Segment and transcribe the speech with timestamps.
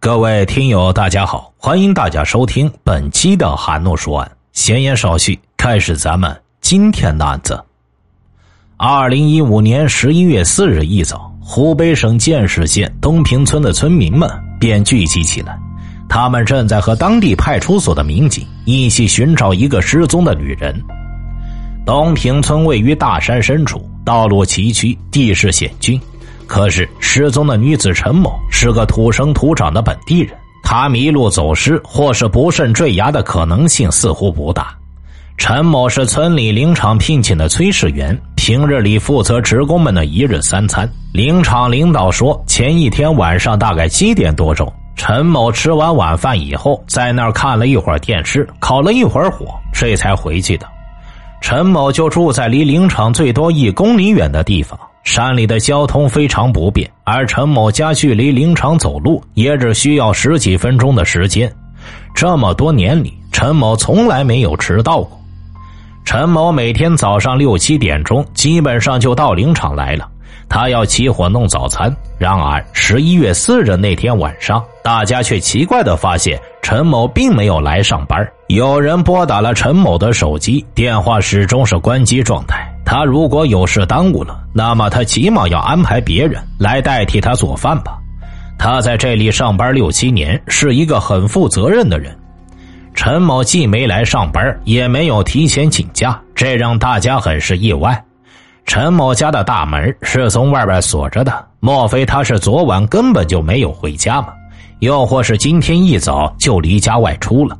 [0.00, 4.30] 各位听友，大家好，欢迎大家收听本期的韩诺说案。
[4.52, 7.60] 闲言少叙，开始咱们今天的案子。
[8.76, 14.30] 二零一五年十一月四日一早，湖北省建始县东平村的村民们
[14.60, 15.58] 便聚集起来，
[16.08, 20.80] 他们正在和当地派出所的民警一起寻找一个失踪的女人。
[21.84, 26.00] 东平村位于大山深处，道路崎岖，地势险峻。
[26.48, 34.74] 可是失踪的女子陈某是个土生土长的本地人，她迷路走失或是不慎坠崖的可能性似乎不大。
[35.36, 40.90] 陈某是村里林场聘请的炊事员，平日里负责职工们的一日三餐。
[41.12, 50.66] 林场领导说，前一天晚上大概七点多钟，陈某吃完晚饭以后，在那儿看了一会儿电视，烤了一会儿火，这才回去的。
[51.40, 54.76] 陈某就住在离林场最多一公里远的地方。
[55.08, 61.50] 山里的交通非常不便，而陈某家距离林场走路也只需要十几分钟的时间。
[62.14, 65.18] 这么多年里，陈某从来没有迟到过。
[66.04, 70.06] 陈某每天早上六七点钟基本上就到林场来了，
[70.46, 71.90] 他要起火弄早餐。
[72.18, 78.28] 然而十一月四日那天晚上，大家却奇怪的发现陈某并没有来上班。
[78.48, 82.67] 有人拨打了陈某的手机，电话始终是关机状态。
[82.90, 87.98] 他如果有事耽误了，那么他起码要安排别人来代替他做饭吧。
[88.58, 92.18] 他在这里上班六七年，是一个很负责任的人。
[92.94, 98.02] 陈某既没来上班，也没有提前请假，这让大家很是意外。
[98.64, 104.28] 陈某家的大门是从外边锁着的，莫非他是昨晚根本就没有回家吗？
[104.78, 107.54] 又或是今天一早就离家外出了？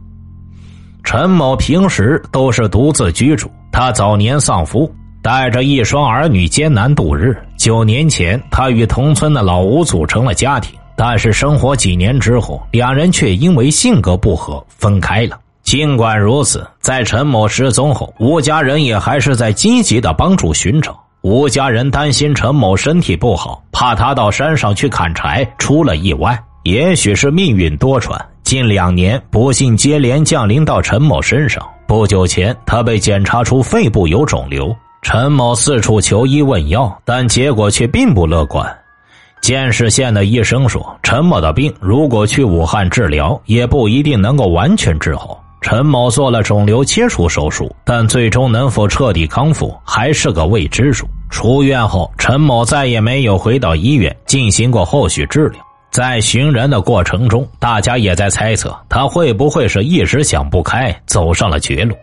[1.05, 4.91] 陈某平时都是独自居住，他早年丧夫。
[5.23, 7.37] 带着一双儿女艰难度日。
[7.57, 15.39] 九年前，他与同村的老吴组成了家庭，但是生活几年之后，两人却因为性格不合分开了。
[15.63, 20.99] 尽管如此，在陈某失踪后，吴家人也还是在积极的帮助寻找。
[21.23, 26.43] 吴家人担心陈某身体不好，怕他到山上去砍柴出了意外。
[26.63, 31.63] 也许是命运多舛，近两年不幸接连降临到陈某身上。
[31.87, 34.75] 不久前，他被检查出肺部有肿瘤。
[35.03, 38.79] 陈某四处求医问药，但结果却并不乐观。
[39.41, 45.43] 建始县的医生说，陈某的病如果去武汉治疗，也不一定能够完全治好。
[45.61, 51.07] 陈某做了肿瘤切除手术，但最终能否彻底康复还是个未知数。
[51.31, 55.61] 出院后，陈某再也没有回到医院进行过后续治疗。
[55.91, 61.97] 在寻人的过程中，大家也在猜测他会不会是一时想不开，走上了绝路。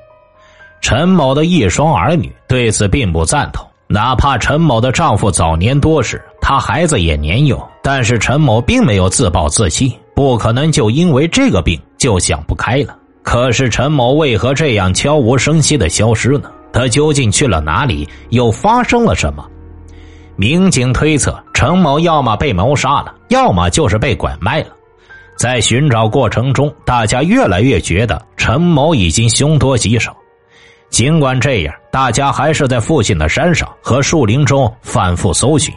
[0.82, 12.96] 陈某的一双儿女对此并不赞同，哪怕陈某的丈夫早年多事，他孩子也年幼，但是陈某并没有自暴自弃，不可能就因为这个病就想不开了。
[13.24, 16.52] 可是陈某为何这样悄无声息的消失呢？
[16.72, 18.08] 他究竟去了哪里？
[18.30, 19.44] 又发生了什么？
[20.36, 24.68] 民警推测，陈某要么被谋杀了，要么就是被拐卖了。
[25.38, 30.16] 在寻找过程中，大家越来越觉得陈某已经凶多吉少。
[30.96, 35.76] 尽管这样，大家还是在附近的山上和树林中反复搜寻。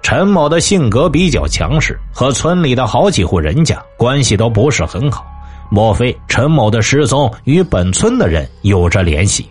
[0.00, 5.26] 陈某的性格比较强势，和村里的好几户人家关系都不是很好。
[5.70, 9.46] 莫非陈某的失踪与本村的人有着联系？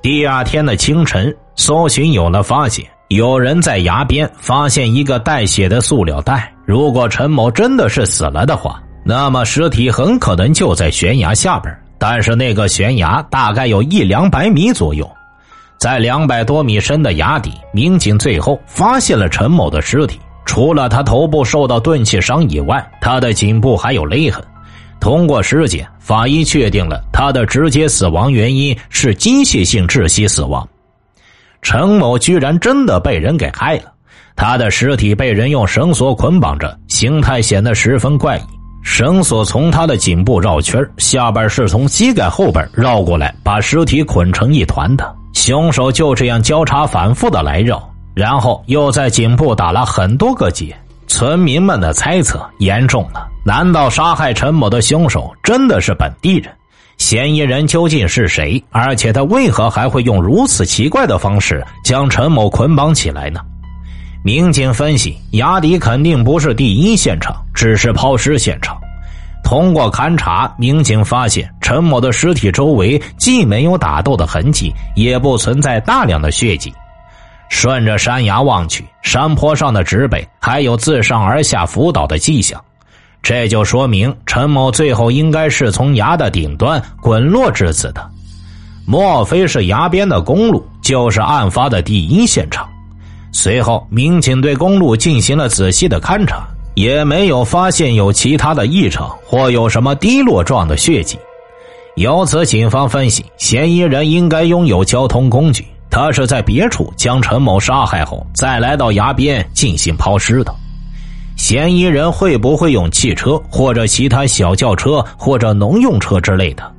[0.00, 6.50] 第二天的清晨，搜寻有了发现，有人在崖边发现一个带血的塑料袋。
[6.64, 11.76] 如果陈某真的是死了的话，那么尸体很可能就在悬崖下边。
[12.00, 15.08] 但是那个悬崖大概有一两百米左右，
[15.76, 20.18] 在两百多米深的崖底，民警最后发现了陈某的尸体。
[20.46, 24.42] 除了他头部受到钝器伤以外，他的颈部还有勒痕。
[24.98, 30.66] 通过尸检，法医确定了他的直接死亡原因是机械性窒息死亡。
[31.60, 33.92] 陈某居然真的被人给害了，
[34.34, 38.59] 他的尸体被人用绳索捆绑着，形态显得十分怪异。
[38.82, 45.14] 绳索从他的颈部绕圈下边是从膝盖后边绕过来，把尸体捆成一团的。
[45.32, 47.82] 凶手就这样交叉反复的来绕，
[48.14, 50.76] 然后又在颈部打了很多个结。
[51.06, 56.52] 村民们的猜测严重了：难道杀害陈某的凶手真的是本地人？
[56.98, 58.62] 嫌疑人究竟是谁？
[58.70, 63.40] 而且他为何还会用如此奇怪的方式将陈某捆绑起来呢？
[64.22, 68.78] 民警分析，崖底肯定不是第一现场，只是抛尸现场。
[69.42, 76.70] 通过勘查，民警发现陈某的尸体周围既没有打斗的痕迹，也不存在大量的血迹。
[77.48, 82.62] 顺着山崖望去，山坡上的植被还有自上而下辅倒的迹象，
[83.22, 88.06] 这就说明陈某最后应该是从崖的顶端滚落致死的。
[88.86, 92.69] 莫非是崖边的公路就是案发的第一现场？
[93.32, 101.18] 随后，民警对公路进行了仔细的勘查，也没有发现有其他的异常或有什么滴落状的血迹。
[101.96, 110.54] 由此，警方分析，嫌疑人应该拥有交通工具，他是在别处将陈某杀害后，再来到崖边进行抛尸的。
[111.36, 116.72] 嫌疑人会不会用汽车或者其他小轿车或者农用车之类的？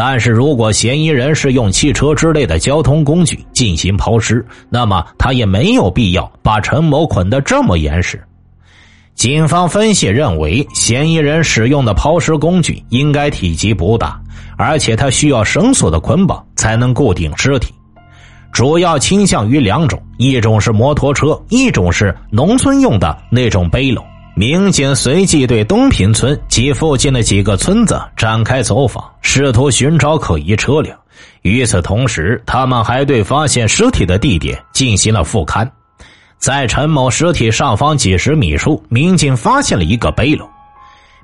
[0.00, 8.22] 但是如果嫌疑人是用汽车之类的交通工具进行抛尸，那么他也没有必要把陈某捆得这么严实。
[9.16, 14.16] 警方分析认为，嫌疑人使用的抛尸工具应该体积不大，
[14.56, 17.74] 而且他需要绳索的捆绑才能固定尸体，
[18.52, 24.00] 主要倾向于两种：一种是摩托车，一种是农村用的那种背篓。
[24.38, 30.96] 民警随即对东平村及附近的几个村子展开走访，试图寻找可疑车辆。
[31.42, 35.68] 与此同时，他们还对发现尸体的地点进行了复勘。
[36.38, 40.48] 在陈某尸体上方几十米处，民警发现了一个背篓。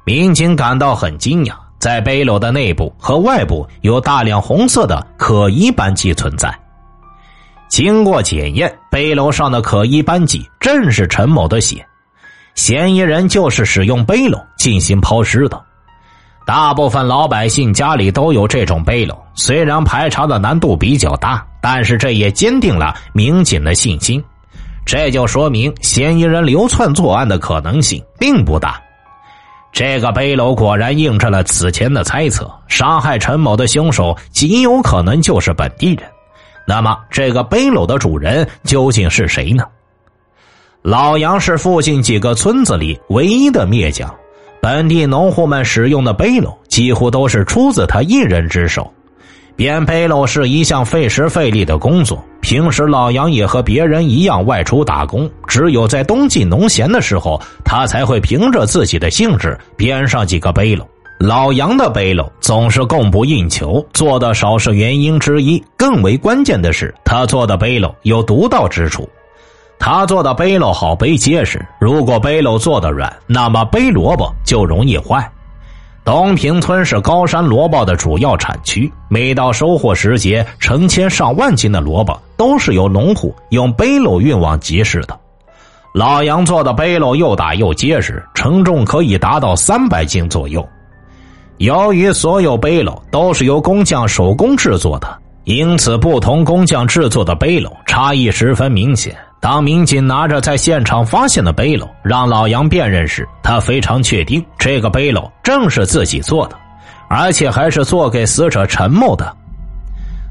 [0.05, 6.53] 民警感到很惊讶，在背篓的内部和外部有大量红色的可疑斑迹存在。
[7.69, 11.87] 经过检验，背篓上的可疑斑迹正是陈某的血。
[12.55, 15.61] 嫌疑人就是使用背篓进行抛尸的。
[16.47, 24.23] 大部分老百姓家里都有这种背篓，虽然排查的难度比较大，但是这也坚定了民警的信心。
[24.85, 28.79] 这就说明嫌疑人流窜作案的可能性并不大。
[29.73, 36.09] 这个背篓果然印证了此前的猜测：杀害陈某的凶手极有可能就是本地人。
[36.67, 39.65] 那么，这个背篓的主人究竟是谁呢？
[40.85, 44.15] 老杨是附近几个村子里唯一的篾匠，
[44.61, 48.93] 本地农户们使用的背篓几乎都是出自他一人之手。
[49.57, 60.85] 编背篓是一项费时费力的工作，平时老杨也和别人一样外出打工，只有在冬季农闲的时候，他才会凭着自己的兴致编上几个背篓。
[61.19, 69.09] 老杨的背篓总是供不应求，做的少是原因之一，更为关键的是，他做的背篓有独到之处。
[69.87, 75.31] 他做的背篓好背结实，如果背篓做的软，那么背萝卜就容易坏。
[76.07, 85.21] 东平村是高山萝卜的主要产区，每到收获时节，成千上万斤的萝卜都是由农户用背篓运往集市的。
[85.93, 90.67] 老杨做的背篓又大又结实，承重可以达到三百斤左右。
[91.59, 99.15] 由于所有背篓都是由工匠手工制作的，因此不同工匠制作的背篓差异十分明显。
[99.45, 106.57] 当民警拿着在现场发现的背篓让老杨辨认时，他非常确定这个背篓正是自己做的，
[107.11, 109.37] 而且还是做给死者陈某的。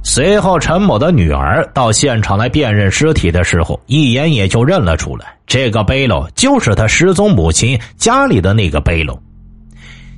[0.03, 9.15] 随后，陈某的女儿到现场来辨认尸体的时候，一眼也就认了出来，这个背篓就是他失踪母亲家里的那个背篓。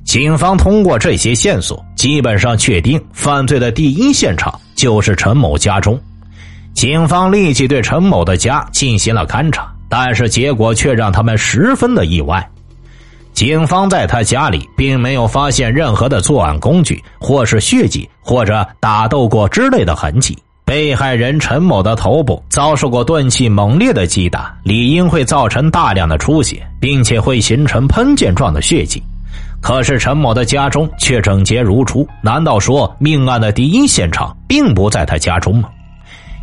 [0.06, 6.00] 警方通过这些线索，基本上确定犯罪的第一现场就是陈某家中。
[6.76, 12.46] 警方立即对陈某的家进行了勘查，但是结果却让他们十分的意外。
[13.32, 20.36] 警方在他家里并没有发现任何的作案工具，或是血迹，或者打斗过之类的痕迹。
[20.66, 29.02] 被害人陈某的头部遭受过钝器猛烈的击打，理应会造成大量的出血，并且会形成喷溅状的血迹。
[29.62, 35.70] 可是陈某的家中却整洁如初，难道说命案的第一现场并不在他家中吗？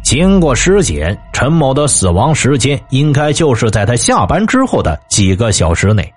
[0.03, 6.13] 经过尸检，陈某的死亡时间应该就是在他下班之后的几个小时内。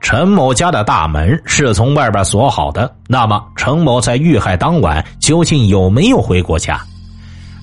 [0.00, 6.78] 陈某家的大门是从外边锁好的，那么陈某在遇害当晚究竟有没有回过家？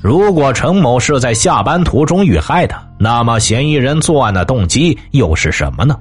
[0.01, 5.95] 如果陈某是在下班途中遇害的，那么嫌疑人作案的动机又是什么呢？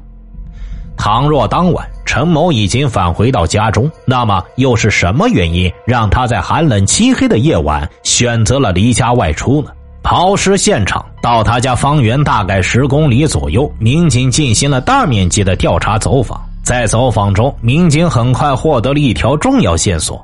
[1.00, 9.70] 倘若当晚陈某已经返回到家中，那么又是什么原因让他在寒冷漆黑的夜晚选择了离家外出呢？
[10.02, 16.38] 抛尸现场到他家方圆大概十公里左右，民警进行了大面积的调查走访。
[16.62, 20.22] 在走访中，民警很快获得了一条重要线索：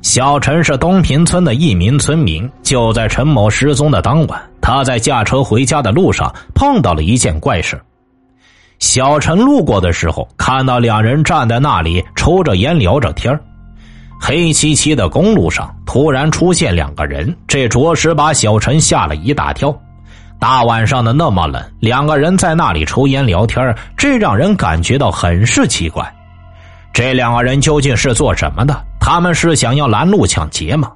[0.00, 2.50] 小陈是东平村的一名村民。
[2.64, 7.80] 就在陈某失踪的当晚，他在驾车回家的路上碰到了一件怪事。
[8.82, 13.32] 小陈路过的时候，看到两人站在那里抽着烟聊着天
[14.20, 19.72] 黑漆漆的公路上突然出现两个人，这着实把小陈吓了一大跳。
[20.40, 26.12] 大晚上的那么冷，两个人在那里抽烟聊天，这让人感觉到很是奇怪。
[26.92, 28.76] 这两个人究竟是做什么的？
[28.98, 30.90] 他们是想要拦路抢劫吗？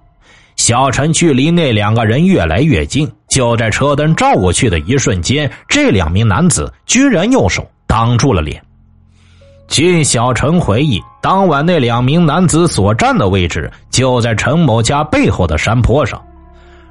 [0.57, 8.63] 小陈距离那两个人越来越近，就在车灯照过去的一瞬间，这两名男子居然用手挡住了脸。
[9.69, 16.23] 据小陈回忆，当晚那两名男子所站的位置就在陈某家背后的山坡上。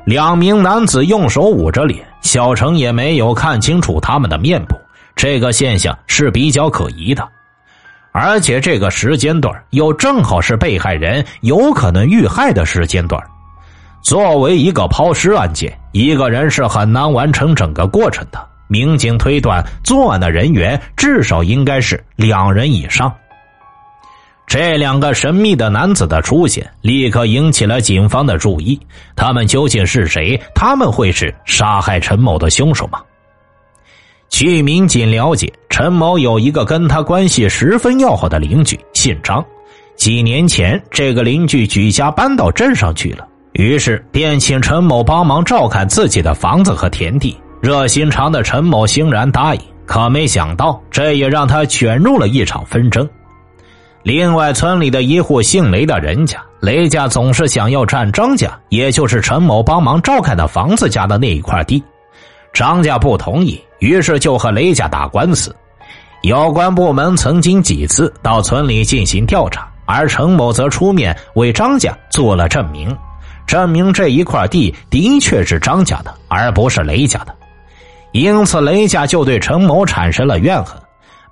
[0.06, 4.76] 两名男子用手捂着脸，小陈也没有看清楚他们的面部。
[5.16, 7.26] 这个现象是比较可疑的，
[8.12, 13.24] 而且这个时间段又正好是被害人有可能遇害的时间段。
[14.04, 18.48] 作为一个抛尸案件，一个人是很难完成整个过程的。
[18.68, 23.14] 民警推断，作案的人员至少应该是两人以上。
[24.48, 28.80] 这两个神秘的男子的出现，立刻引起了警方的注意。
[29.16, 30.40] 他们究竟是谁？
[30.54, 33.02] 他们会是杀害陈某的凶手吗？
[34.30, 39.44] 据民警了解，陈某有一个跟他关系十分要好的邻居，姓张。
[39.96, 47.36] 几年前，这个邻居举家搬到镇上去了，于是便请陈某帮忙照看自己的房子和田地。
[47.66, 53.10] 热心肠的陈某欣然答应，可没想到，这也让他卷入了一场纷争。
[54.04, 61.84] 另外，村里的一户姓雷的人家，雷家总是想要占张家，也就是陈某帮忙照看的房子家的那一块地。
[62.54, 65.52] 张家不同意，于是就和雷家打官司。
[66.22, 72.96] 有关部门曾经几次到村里进行调查，而陈某则出面为张家做了证明，
[73.48, 77.36] 证明这一块地的确是张家的，而不是雷家的。
[78.16, 80.74] 因此，雷家就对陈某产生了怨恨。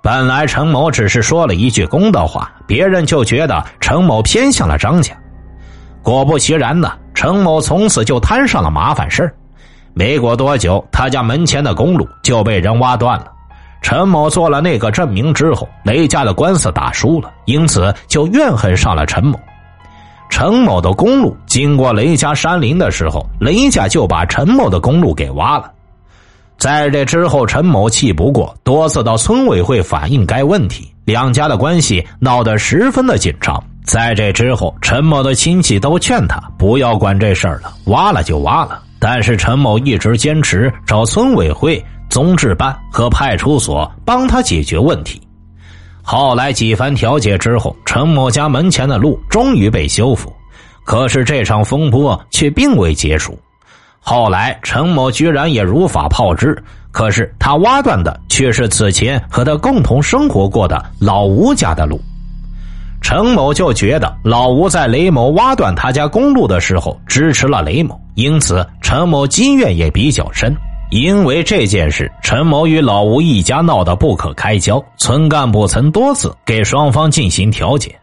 [0.02, 5.16] 本来陈某只是说了一句公道话，别人就觉得陈某偏向了张家。
[6.02, 9.34] 果不其然呢，陈某从此就摊上了麻烦事
[9.94, 13.32] 没过多久，他家门前的公路就被人挖断了。
[13.80, 19.40] 陈某做了那个证明之后，雷家的官司打输了，因此就怨恨上了陈某。
[20.28, 25.70] 陈某的公路经过雷家山林的时候，雷家就把陈某的公路给挖了。
[26.58, 33.62] 在这之后，陈某气不过，多次到村委会反映该问题，两家的关系闹得十分的紧张。
[33.84, 38.82] 在这之后，陈某的亲戚都劝他不要管这事儿了，挖了就挖了。
[38.98, 45.20] 但是陈某一直坚持找村委会、综治办和派出所帮他解决问题。
[46.02, 50.32] 后来几番调解之后，陈某家门前的路终于被修复，
[50.84, 53.38] 可是这场风波却并未结束。
[54.06, 61.98] 后来，陈某居然也如法炮制，可是他挖断的却是此前和他共同生活过的老吴家的路。
[63.00, 70.54] 陈某就觉得老吴在雷某挖断他家公路的时候支持了雷某，因此陈某积怨也比较深。
[70.90, 77.98] 因为这件事，陈某与老吴一家闹得不可开交，村干部曾多次给双方进行调解。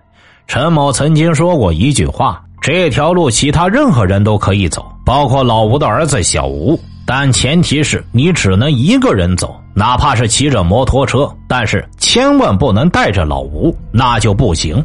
[0.47, 2.41] 陈某曾经说过一句话。
[2.59, 14.83] 这条路，其他任何人都可以走，包括老吴的儿子小吴，但前提是你只能一个人走，哪怕是骑着摩托车，但是千万不能带着老吴，那就不行。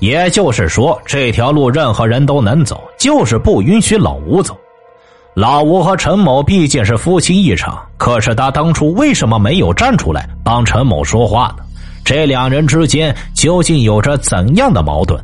[0.00, 4.56] 也就是说，这条路任何人都能走，就是不允许老吴走。
[5.34, 11.64] 老吴和陈某毕竟是夫妻一场，可是他当初为什么没有站出来帮陈某说话呢？
[12.04, 15.18] 这两人之间究竟有着怎样的矛盾？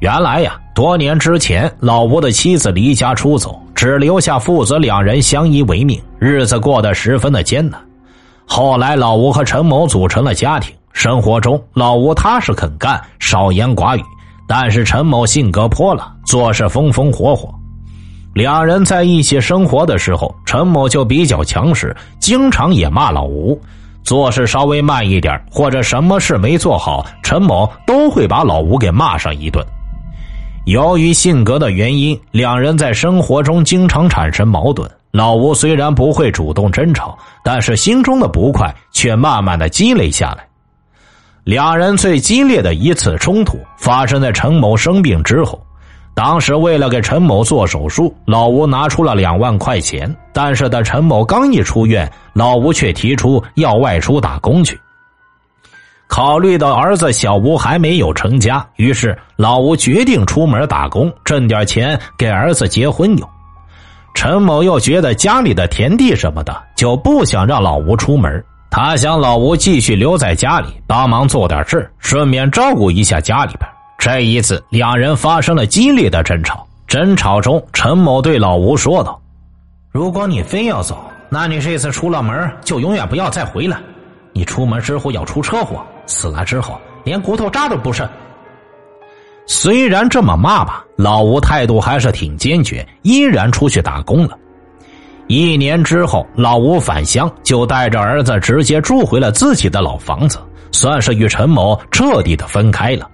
[0.00, 7.78] 原来呀，多年之前，老吴的妻子离家出走，只留下父子两人相依为命，日子过得十分的艰难。
[8.46, 14.02] 后来，老吴和陈某组成了家庭，生活中老吴踏实肯干，少言寡语，
[14.48, 17.54] 但是陈某性格泼辣，做事风风火火。
[18.32, 23.60] 两人在一起生活的时候，陈某就比较强势，经常也骂老吴。
[24.02, 29.62] 做事稍微慢一点，或者什么事没做好，陈某都会把老吴给骂上一顿。
[30.66, 34.88] 由于性格的原因，两人在生活中经常产生矛盾。
[35.10, 40.46] 老吴虽然不会主动争吵，但是心中的不快却慢慢的积累下来。
[41.42, 45.60] 两人最激烈的一次冲突发生在陈某生病之后。
[46.12, 54.78] 当时为了给陈某做手术，老吴拿出了两万块钱，但是等陈某刚一出院，老吴却提出要外出打工去。
[56.10, 63.28] 考虑到儿子小吴还没有成家，于是老吴决定出门打工，挣点钱给儿子结婚用。
[64.12, 68.44] 陈某又觉得家里的田地什么的，就不想让老吴出门。
[68.70, 73.70] 他想老吴继续留在家里帮忙做点事顺便照顾一下家里边。
[73.96, 76.66] 这一次，两人发生了激烈的争吵。
[76.88, 79.20] 争吵中，陈某对老吴说道
[79.92, 80.98] ：“如果你非要走，
[81.28, 83.78] 那你这次出了门就永远不要再回来。
[84.32, 88.06] 你出门之后要出车祸，死了之后连骨头渣都不剩。
[89.46, 94.36] 虽然这么骂吧，老吴态度还是挺坚决，依然出去打工了。
[95.26, 100.38] 一年之后，老吴返乡，就带着儿子直接住回了自己的老房子，
[100.72, 103.08] 算是与陈某彻底的分开了。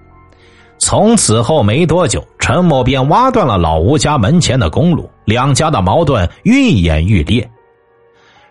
[0.79, 7.47] 从此后没多久，陈某便挖断了老吴家门前的公路，两家的矛盾愈演愈烈。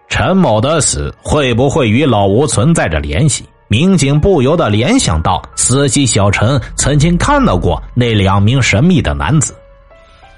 [0.09, 3.45] 陈某的死会不会与老吴存在着联系？
[3.68, 9.54] 民警不由得联想到，司机小陈曾经看到过那两名神秘的男子。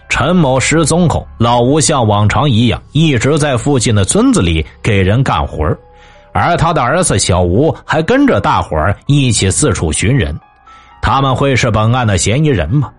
[0.09, 5.77] 陈某失踪后，老吴像往常一样，一直在附近的村子里给人干活
[6.33, 10.35] 而他的儿子小吴还跟着大伙儿一起四处寻人。
[11.03, 12.91] 他们会是本案的嫌疑人吗？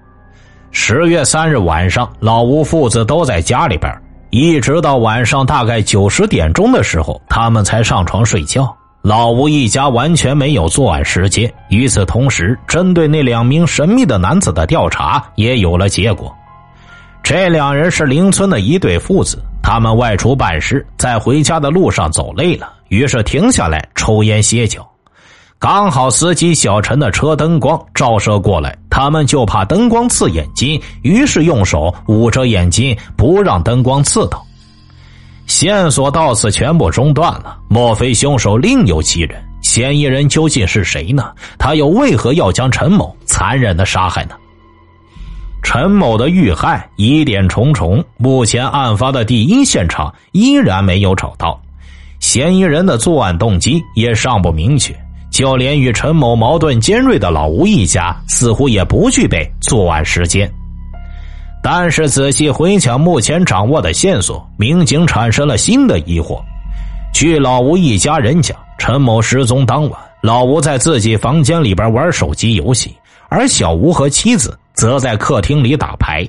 [0.72, 3.92] 十月三日晚上，老吴父子都在家里边，
[4.30, 8.76] 一直到晚上大概九十点钟的时候，他们才上床睡觉。
[9.10, 11.52] 老吴一家完全没有作案时间。
[11.70, 16.32] 与此同时，针对那两名神秘的男子的调查也有了结果。
[17.24, 24.88] 这两人是邻村的一对父子，他们外出办事，在回家的路上走累了，于是停下来抽烟歇脚。
[25.58, 34.46] 刚好司机小陈的车灯光照射过来，他们就怕灯光刺眼睛，于是用手捂着眼睛，不让灯光刺到。
[35.50, 37.58] 线索到此全部中断了。
[37.68, 39.44] 莫非凶手另有其人？
[39.62, 41.32] 嫌疑人究竟是谁呢？
[41.58, 44.36] 他又为何要将陈某残忍的杀害呢？
[45.64, 51.60] 陈某的遇害疑点重重，目前案发的第一现场依然没有找到，
[52.20, 54.96] 嫌疑人的作案动机也尚不明确，
[55.32, 60.50] 就连与陈某矛盾尖锐的老吴一家似乎也不具备作案时间。
[61.62, 66.40] 但是仔细回想目前掌握的线索，民警产生了新的疑惑。
[67.14, 72.96] 据老吴一家人讲，陈某失踪当晚，老吴在自己房间里边玩手机游戏，
[73.28, 76.26] 而小吴和妻子则在客厅里打牌。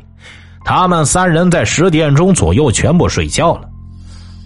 [0.64, 3.62] 他们三人在十点钟左右全部睡觉了。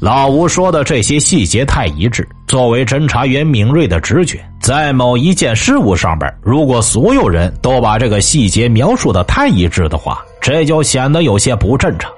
[0.01, 10.23] 老吴说的这些细节太一致，作为侦查员敏锐的直觉，在某一件事物上边，如果所有人都把这个细节描述的太一致的话。
[10.45, 12.13] 这就显得有些不正常。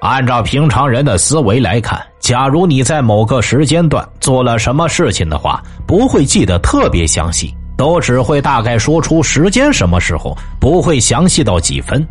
[0.00, 12.06] 按照平常人的思维来看，假如你在某个时间段做了什么事情的话，不会记得特别详细，都只会大概说出时间什么时候，不会详细到几分。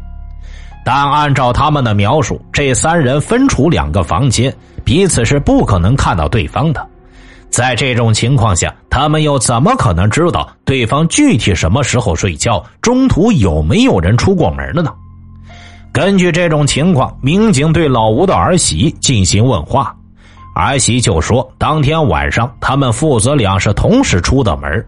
[0.83, 6.85] 但按照他们的描述，这三人分处两个房间，彼此是不可能看到对方的。
[7.49, 14.93] 在这种情况下，他们又怎么可能知道对方具体什么时候睡觉，中途有没有人出过门的呢？
[15.97, 19.95] 根据这种情况，民警对老吴的儿媳进行问话，
[20.53, 24.87] 儿媳就说，当天晚上他们父子俩是同时出的门。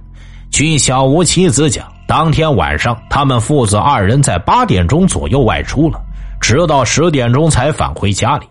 [0.51, 5.99] 据小吴妻子讲，当天晚上他们父子二人在八点钟左右外出了，
[6.39, 8.45] 直到十点钟才返回家里。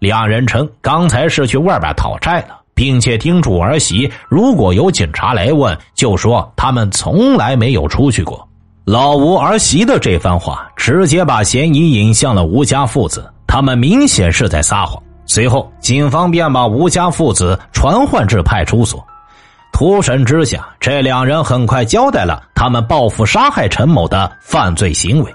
[0.00, 8.44] 两人称刚才是去外边讨债了，并且叮嘱儿媳，如果有警察来问，就说他们从来没有出去过。
[8.84, 13.32] 老吴儿媳的这番话，直接把嫌疑引向了吴家父子。
[13.46, 15.00] 他们明显是在撒谎。
[15.24, 19.00] 随后，警方便把吴家父子传唤至派出所。
[19.72, 25.32] 突审之下，这两人很快交代了他们报复杀害陈某的犯罪行为。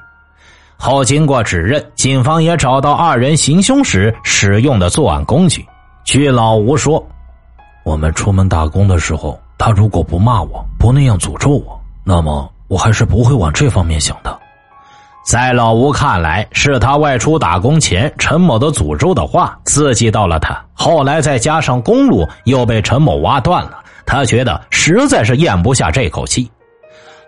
[0.75, 5.65] 后经过指认，警方也找到二人行凶时使用的作案工具。
[6.03, 7.01] 据老吴说
[7.85, 14.37] ：“我们出门打工的时候，他如果不骂我，不那样诅咒我，那么……”我还是不会往这方面想的，
[15.25, 20.57] 在老吴看来，是他外出打工前陈某的诅咒的话刺激到了他。
[20.73, 26.49] 后来再加上公路又被陈某挖断了，他觉得实在是咽不下这口气。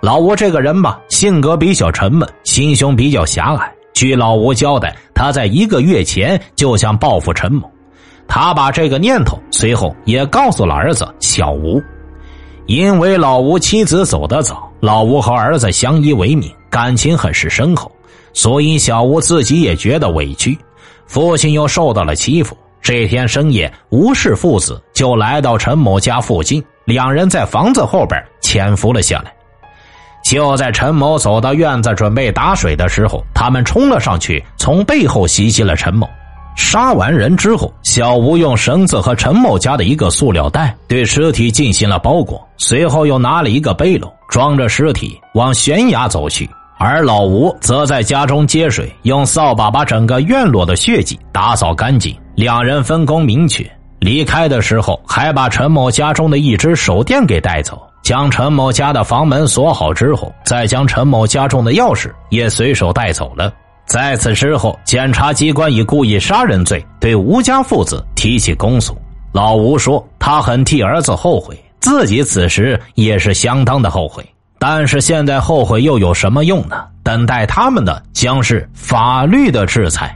[0.02, 3.72] 老吴这个人吧，性格比较沉闷，心胸比较狭隘。
[3.94, 7.70] 据老吴交代，他在一个月前就想报复陈某，
[8.28, 11.82] 他把这个念头随后也告诉了儿子小吴。
[12.66, 17.92] 因为老吴妻子走得早，老吴和儿子相依为命，感情很是深厚，
[18.34, 20.58] 所以小吴自己也觉得委屈，
[21.06, 22.58] 父亲又受到了欺负。
[22.82, 29.34] 这天深夜，吴氏父子就来到陈某家附近，两人在房子后边潜伏了下来。
[30.24, 36.08] 就在陈某走到院子准备打水的时候，他们冲了上去，从背后袭击了陈某。
[36.60, 46.48] 杀完人之后，小吴用绳子和陈某家的一个塑料袋对尸体进行了包裹，随后又拿了一个背篓装着尸体往悬崖走去。
[46.78, 52.16] 而老吴则在家中接水，用扫把把整个院落的血迹打扫干净。
[52.36, 53.66] 两人分工明确，
[54.00, 63.52] 离开的时候还把陈某家中的一只手电给带走，将陈某家的房门锁好之后，再将陈某家中的钥匙也随手带走了。
[63.90, 68.96] 在此之后，检察机关以故意杀人罪对吴家父子提起公诉。
[69.32, 74.24] 老吴说，他很替儿子后悔，自己此时也是相当的后悔。
[74.60, 76.86] 但是现在后悔又有什么用呢？
[77.02, 80.16] 等待他们的将是法律的制裁。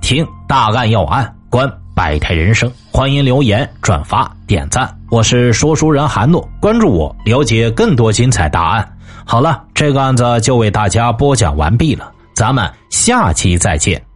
[0.00, 4.92] 听大案要案，观百态人生，欢迎留言、转发、点赞。
[5.10, 8.96] 我是说书人韩诺，关注我，了解更多精彩大案。
[9.24, 14.11] 好了，这个案子就为大家播讲完毕了，咱们下期再见。